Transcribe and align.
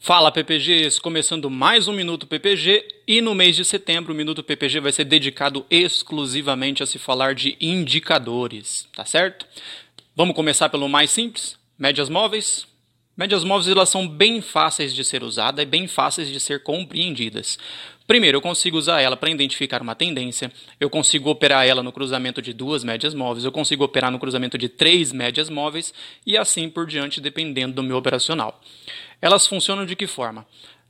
Fala 0.00 0.30
PPGs, 0.30 1.00
começando 1.00 1.50
mais 1.50 1.88
um 1.88 1.92
Minuto 1.92 2.24
PPG 2.24 2.86
e 3.06 3.20
no 3.20 3.34
mês 3.34 3.56
de 3.56 3.64
setembro 3.64 4.14
o 4.14 4.16
Minuto 4.16 4.44
PPG 4.44 4.78
vai 4.78 4.92
ser 4.92 5.04
dedicado 5.04 5.66
exclusivamente 5.68 6.84
a 6.84 6.86
se 6.86 7.00
falar 7.00 7.34
de 7.34 7.56
indicadores, 7.60 8.88
tá 8.94 9.04
certo? 9.04 9.44
Vamos 10.14 10.36
começar 10.36 10.68
pelo 10.68 10.88
mais 10.88 11.10
simples, 11.10 11.58
médias 11.76 12.08
móveis. 12.08 12.64
Médias 13.18 13.42
móveis 13.42 13.66
elas 13.66 13.88
são 13.88 14.06
bem 14.06 14.40
fáceis 14.40 14.94
de 14.94 15.04
ser 15.04 15.24
usadas 15.24 15.60
e 15.60 15.66
bem 15.66 15.88
fáceis 15.88 16.28
de 16.28 16.38
ser 16.38 16.62
compreendidas. 16.62 17.58
Primeiro, 18.06 18.36
eu 18.36 18.40
consigo 18.40 18.78
usar 18.78 19.00
ela 19.00 19.16
para 19.16 19.28
identificar 19.28 19.82
uma 19.82 19.96
tendência, 19.96 20.52
eu 20.78 20.88
consigo 20.88 21.28
operar 21.28 21.66
ela 21.66 21.82
no 21.82 21.90
cruzamento 21.90 22.40
de 22.40 22.52
duas 22.52 22.84
médias 22.84 23.14
móveis, 23.14 23.44
eu 23.44 23.50
consigo 23.50 23.82
operar 23.82 24.12
no 24.12 24.20
cruzamento 24.20 24.56
de 24.56 24.68
três 24.68 25.10
médias 25.10 25.50
móveis 25.50 25.92
e 26.24 26.38
assim 26.38 26.70
por 26.70 26.86
diante, 26.86 27.20
dependendo 27.20 27.74
do 27.74 27.82
meu 27.82 27.96
operacional. 27.96 28.60
Elas 29.20 29.48
funcionam 29.48 29.84
de 29.84 29.96
que 29.96 30.06
forma? 30.06 30.46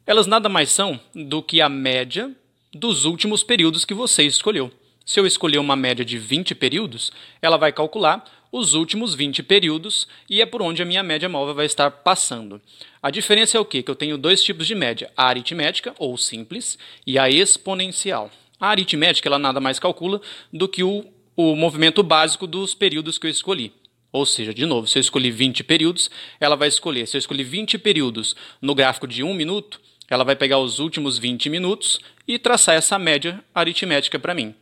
Elas 0.06 0.27
nada 0.27 0.51
mais 0.51 0.69
são 0.69 1.01
do 1.15 1.42
que 1.42 1.62
a 1.62 1.69
média 1.70 2.30
dos 2.74 3.06
últimos 3.06 3.42
períodos 3.42 3.87
que 3.87 3.95
você 3.95 4.24
escolheu. 4.24 4.70
Se 5.02 5.19
eu 5.19 5.27
escolher 5.27 5.56
uma 5.56 5.74
média 5.74 6.05
de 6.05 6.19
20 6.19 6.55
períodos, 6.55 7.10
ela 7.41 7.56
vai 7.56 7.73
calcular 7.73 8.23
os 8.51 8.75
últimos 8.75 9.15
20 9.15 9.43
períodos 9.43 10.09
e 10.29 10.41
é 10.41 10.47
por 10.47 10.62
onde 10.62 10.83
a 10.83 10.84
minha 10.84 11.02
média 11.02 11.29
móvel 11.29 11.55
vai 11.55 11.66
estar 11.66 11.91
passando. 11.91 12.61
A 13.02 13.11
diferença 13.11 13.56
é 13.56 13.61
o 13.61 13.65
quê? 13.65 13.83
Que 13.83 13.91
eu 13.91 13.97
tenho 13.97 14.19
dois 14.19 14.43
tipos 14.43 14.66
de 14.66 14.75
média, 14.75 15.11
a 15.16 15.27
aritmética, 15.27 15.95
ou 15.98 16.16
simples, 16.16 16.79
e 17.06 17.19
a 17.19 17.29
exponencial. 17.30 18.30
A 18.59 18.69
aritmética 18.69 19.29
ela 19.29 19.39
nada 19.39 19.61
mais 19.61 19.79
calcula 19.79 20.20
do 20.53 20.69
que 20.69 20.83
o, 20.83 21.05
o 21.37 21.55
movimento 21.55 22.03
básico 22.03 22.47
dos 22.47 22.75
períodos 22.75 23.19
que 23.19 23.27
eu 23.27 23.30
escolhi. 23.30 23.73
Ou 24.11 24.25
seja, 24.25 24.55
de 24.55 24.65
novo, 24.65 24.87
se 24.87 24.98
eu 24.98 25.01
escolhi 25.01 25.30
20 25.30 25.62
períodos, 25.65 26.11
ela 26.41 26.56
vai 26.56 26.69
escolher. 26.69 27.06
Se 27.06 27.17
eu 27.17 27.19
escolhi 27.19 27.45
20 27.45 27.78
períodos 27.78 28.34
no 28.61 28.75
gráfico 28.75 29.06
de 29.06 29.23
1 29.23 29.34
minuto, 29.34 29.80
ela 30.09 30.25
vai 30.25 30.34
pegar 30.34 30.59
os 30.59 30.78
últimos 30.78 31.19
20 31.19 31.51
minutos 31.51 32.01
e 32.27 32.39
traçar 32.39 32.75
essa 32.75 32.98
média 32.98 33.44
aritmética 33.55 34.19
para 34.19 34.34
mim. 34.34 34.55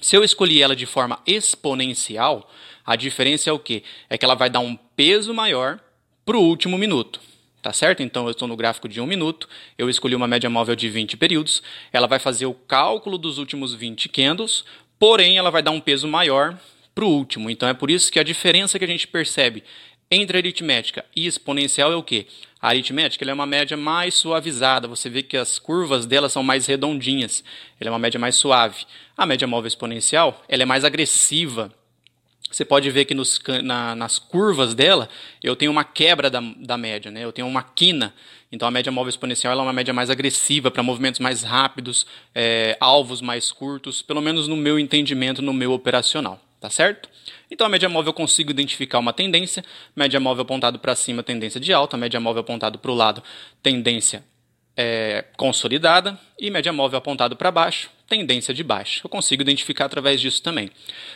Se 0.00 0.16
eu 0.16 0.22
escolhi 0.22 0.62
ela 0.62 0.76
de 0.76 0.86
forma 0.86 1.20
exponencial, 1.26 2.50
a 2.84 2.96
diferença 2.96 3.50
é 3.50 3.52
o 3.52 3.58
quê? 3.58 3.82
É 4.08 4.16
que 4.16 4.24
ela 4.24 4.34
vai 4.34 4.50
dar 4.50 4.60
um 4.60 4.76
peso 4.76 5.32
maior 5.34 5.80
para 6.24 6.36
o 6.36 6.42
último 6.42 6.76
minuto. 6.76 7.20
Tá 7.62 7.72
certo? 7.72 8.00
Então 8.00 8.26
eu 8.26 8.30
estou 8.30 8.46
no 8.46 8.56
gráfico 8.56 8.88
de 8.88 9.00
1 9.00 9.06
minuto, 9.06 9.48
eu 9.76 9.90
escolhi 9.90 10.14
uma 10.14 10.28
média 10.28 10.48
móvel 10.48 10.76
de 10.76 10.88
20 10.88 11.16
períodos, 11.16 11.60
ela 11.92 12.06
vai 12.06 12.20
fazer 12.20 12.46
o 12.46 12.54
cálculo 12.54 13.18
dos 13.18 13.38
últimos 13.38 13.74
20 13.74 14.08
candles, 14.08 14.64
porém 15.00 15.36
ela 15.36 15.50
vai 15.50 15.64
dar 15.64 15.72
um 15.72 15.80
peso 15.80 16.06
maior 16.06 16.56
para 16.94 17.04
o 17.04 17.08
último. 17.08 17.50
Então 17.50 17.68
é 17.68 17.74
por 17.74 17.90
isso 17.90 18.12
que 18.12 18.20
a 18.20 18.22
diferença 18.22 18.78
que 18.78 18.84
a 18.84 18.88
gente 18.88 19.08
percebe 19.08 19.64
entre 20.10 20.38
aritmética 20.38 21.04
e 21.14 21.26
exponencial 21.26 21.92
é 21.92 21.96
o 21.96 22.02
quê? 22.02 22.26
A 22.60 22.68
aritmética 22.68 23.24
é 23.28 23.34
uma 23.34 23.46
média 23.46 23.76
mais 23.76 24.14
suavizada, 24.14 24.88
você 24.88 25.10
vê 25.10 25.22
que 25.22 25.36
as 25.36 25.58
curvas 25.58 26.06
dela 26.06 26.28
são 26.28 26.42
mais 26.42 26.66
redondinhas, 26.66 27.42
ela 27.80 27.88
é 27.88 27.92
uma 27.92 27.98
média 27.98 28.18
mais 28.18 28.36
suave. 28.36 28.86
A 29.16 29.26
média 29.26 29.46
móvel 29.46 29.68
exponencial 29.68 30.44
ela 30.48 30.62
é 30.62 30.66
mais 30.66 30.84
agressiva, 30.84 31.72
você 32.50 32.64
pode 32.64 32.88
ver 32.90 33.04
que 33.04 33.14
nos, 33.14 33.40
na, 33.64 33.94
nas 33.96 34.18
curvas 34.18 34.74
dela 34.74 35.08
eu 35.42 35.56
tenho 35.56 35.70
uma 35.70 35.84
quebra 35.84 36.30
da, 36.30 36.40
da 36.40 36.78
média, 36.78 37.10
né? 37.10 37.24
eu 37.24 37.32
tenho 37.32 37.46
uma 37.46 37.62
quina. 37.62 38.14
Então 38.52 38.68
a 38.68 38.70
média 38.70 38.92
móvel 38.92 39.10
exponencial 39.10 39.58
é 39.58 39.62
uma 39.62 39.72
média 39.72 39.92
mais 39.92 40.10
agressiva 40.10 40.70
para 40.70 40.82
movimentos 40.82 41.18
mais 41.18 41.42
rápidos, 41.42 42.06
é, 42.34 42.76
alvos 42.80 43.20
mais 43.20 43.50
curtos, 43.50 44.00
pelo 44.00 44.22
menos 44.22 44.46
no 44.46 44.56
meu 44.56 44.78
entendimento, 44.78 45.42
no 45.42 45.52
meu 45.52 45.72
operacional 45.72 46.45
tá 46.60 46.70
certo? 46.70 47.08
Então 47.50 47.66
a 47.66 47.70
média 47.70 47.88
móvel 47.88 48.10
eu 48.10 48.14
consigo 48.14 48.50
identificar 48.50 48.98
uma 48.98 49.12
tendência, 49.12 49.64
média 49.94 50.18
móvel 50.20 50.42
apontado 50.42 50.78
para 50.78 50.94
cima, 50.94 51.22
tendência 51.22 51.60
de 51.60 51.72
alta, 51.72 51.96
média 51.96 52.20
móvel 52.20 52.40
apontado 52.40 52.78
para 52.78 52.90
o 52.90 52.94
lado, 52.94 53.22
tendência 53.62 54.24
é, 54.76 55.24
consolidada, 55.36 56.18
e 56.38 56.50
média 56.50 56.72
móvel 56.72 56.98
apontado 56.98 57.34
para 57.34 57.50
baixo, 57.50 57.90
tendência 58.06 58.52
de 58.52 58.62
baixa. 58.62 59.00
Eu 59.02 59.08
consigo 59.08 59.40
identificar 59.40 59.86
através 59.86 60.20
disso 60.20 60.42
também. 60.42 60.70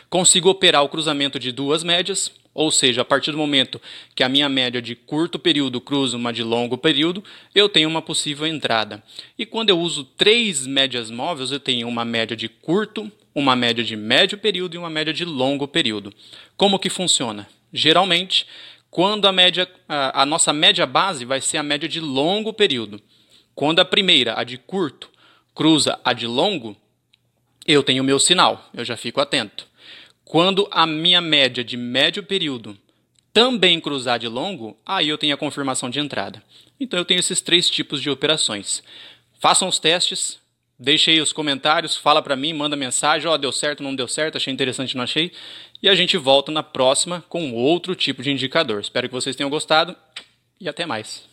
Consigo 0.09 0.49
operar 0.49 0.83
o 0.83 0.89
cruzamento 0.89 1.39
de 1.39 1.51
duas 1.51 1.83
médias, 1.83 2.31
ou 2.53 2.71
seja, 2.71 3.01
a 3.01 3.05
partir 3.05 3.31
do 3.31 3.37
momento 3.37 3.79
que 4.15 4.23
a 4.23 4.29
minha 4.29 4.49
média 4.49 4.81
de 4.81 4.95
curto 4.95 5.37
período 5.37 5.79
cruza 5.79 6.17
uma 6.17 6.33
de 6.33 6.43
longo 6.43 6.77
período, 6.77 7.23
eu 7.53 7.69
tenho 7.69 7.87
uma 7.87 8.01
possível 8.01 8.47
entrada. 8.47 9.01
E 9.37 9.45
quando 9.45 9.69
eu 9.69 9.79
uso 9.79 10.03
três 10.03 10.65
médias 10.65 11.11
móveis, 11.11 11.51
eu 11.51 11.59
tenho 11.59 11.87
uma 11.87 12.03
média 12.03 12.35
de 12.35 12.49
curto, 12.49 13.09
uma 13.33 13.55
média 13.55 13.83
de 13.83 13.95
médio 13.95 14.37
período 14.37 14.75
e 14.75 14.77
uma 14.77 14.89
média 14.89 15.13
de 15.13 15.25
longo 15.25 15.67
período. 15.67 16.13
Como 16.57 16.79
que 16.79 16.89
funciona? 16.89 17.47
Geralmente, 17.73 18.45
quando 18.89 19.25
a 19.27 19.31
média, 19.31 19.67
a, 19.87 20.23
a 20.23 20.25
nossa 20.25 20.51
média 20.51 20.85
base 20.85 21.23
vai 21.23 21.39
ser 21.39 21.57
a 21.57 21.63
média 21.63 21.87
de 21.87 21.99
longo 21.99 22.53
período. 22.53 23.01
Quando 23.55 23.79
a 23.79 23.85
primeira, 23.85 24.37
a 24.37 24.43
de 24.43 24.57
curto, 24.57 25.09
cruza 25.55 25.99
a 26.03 26.11
de 26.11 26.27
longo, 26.27 26.75
eu 27.65 27.83
tenho 27.83 28.03
o 28.03 28.05
meu 28.05 28.19
sinal, 28.19 28.69
eu 28.73 28.83
já 28.83 28.97
fico 28.97 29.21
atento. 29.21 29.67
Quando 30.25 30.67
a 30.71 30.85
minha 30.85 31.21
média 31.21 31.63
de 31.63 31.77
médio 31.77 32.23
período 32.23 32.77
também 33.33 33.79
cruzar 33.79 34.19
de 34.19 34.27
longo, 34.27 34.77
aí 34.85 35.07
eu 35.07 35.17
tenho 35.17 35.33
a 35.33 35.37
confirmação 35.37 35.89
de 35.89 35.99
entrada. 35.99 36.43
Então 36.79 36.99
eu 36.99 37.05
tenho 37.05 37.19
esses 37.19 37.39
três 37.39 37.69
tipos 37.69 38.01
de 38.01 38.09
operações. 38.09 38.83
Façam 39.39 39.67
os 39.67 39.79
testes, 39.79 40.40
Deixe 40.83 41.11
aí 41.11 41.21
os 41.21 41.31
comentários, 41.31 41.95
fala 41.95 42.23
para 42.23 42.35
mim, 42.35 42.53
manda 42.53 42.75
mensagem, 42.75 43.29
ó, 43.29 43.35
oh, 43.35 43.37
deu 43.37 43.51
certo, 43.51 43.83
não 43.83 43.95
deu 43.95 44.07
certo, 44.07 44.37
achei 44.37 44.51
interessante, 44.51 44.97
não 44.97 45.03
achei. 45.03 45.31
E 45.79 45.87
a 45.87 45.93
gente 45.93 46.17
volta 46.17 46.51
na 46.51 46.63
próxima 46.63 47.23
com 47.29 47.53
outro 47.53 47.93
tipo 47.93 48.23
de 48.23 48.31
indicador. 48.31 48.81
Espero 48.81 49.07
que 49.07 49.13
vocês 49.13 49.35
tenham 49.35 49.47
gostado 49.47 49.95
e 50.59 50.67
até 50.67 50.83
mais. 50.87 51.30